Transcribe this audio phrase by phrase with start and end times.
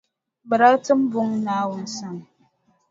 [0.47, 2.23] Bɛ daa tim buŋa Naawuni sani.